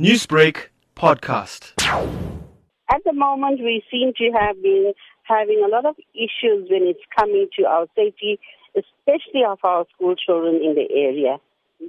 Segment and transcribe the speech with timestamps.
[0.00, 1.70] Newsbreak podcast.
[2.90, 7.06] At the moment, we seem to have been having a lot of issues when it's
[7.16, 8.40] coming to our safety,
[8.74, 11.38] especially of our school children in the area.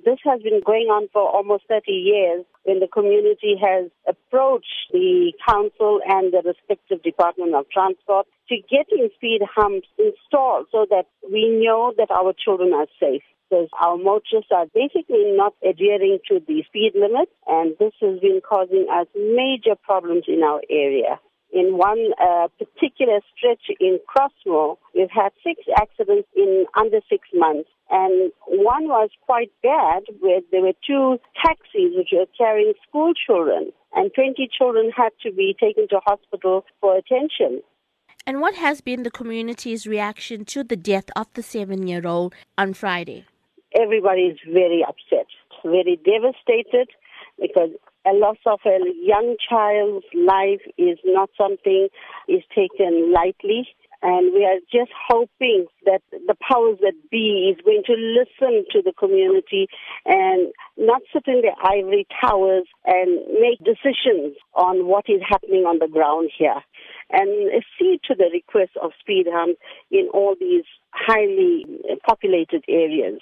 [0.05, 5.33] This has been going on for almost 30 years when the community has approached the
[5.41, 11.49] council and the respective Department of Transport to getting speed humps installed so that we
[11.49, 16.63] know that our children are safe because our motorists are basically not adhering to the
[16.67, 21.19] speed limit, and this has been causing us major problems in our area.
[21.53, 27.69] In one uh, particular stretch in Crossmoor, we've had six accidents in under six months.
[27.89, 33.71] And one was quite bad, where there were two taxis which were carrying school children,
[33.93, 37.61] and 20 children had to be taken to hospital for attention.
[38.27, 42.33] And what has been the community's reaction to the death of the seven year old
[42.57, 43.25] on Friday?
[43.79, 45.27] Everybody is very upset,
[45.63, 46.89] very devastated
[47.39, 47.69] because
[48.05, 51.89] a loss of a young child's life is not something
[52.27, 53.67] is taken lightly.
[54.01, 58.83] And we are just hoping that the powers that be is going to listen to
[58.83, 59.67] the community
[60.05, 65.79] and not sit in the ivory towers and make decisions on what is happening on
[65.79, 66.61] the ground here.
[67.09, 69.25] And see to the request of speed
[69.89, 71.65] in all these highly
[72.05, 73.21] populated areas.